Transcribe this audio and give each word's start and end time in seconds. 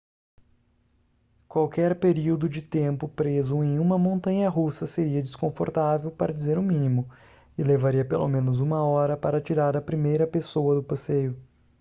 qualquer 1.47 1.99
período 1.99 2.49
de 2.49 2.59
tempo 2.63 3.07
preso 3.07 3.63
em 3.63 3.77
uma 3.77 3.99
montanha-russa 3.99 4.87
seria 4.87 5.21
desconfortável 5.21 6.09
para 6.09 6.33
dizer 6.33 6.57
o 6.57 6.63
mínimo 6.63 7.07
e 7.55 7.61
levaria 7.63 8.03
pelo 8.03 8.27
menos 8.27 8.59
uma 8.61 8.83
hora 8.83 9.15
para 9.15 9.39
tirar 9.39 9.77
a 9.77 9.81
primeira 9.81 10.25
pessoa 10.25 10.73
do 10.73 10.81
passeio 10.81 11.39